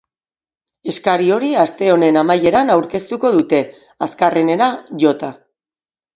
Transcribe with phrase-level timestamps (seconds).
[0.93, 3.61] Eskari hori aste honen amaieran aurkeztuko dute,
[4.09, 4.73] azkarrenera
[5.07, 5.33] jota.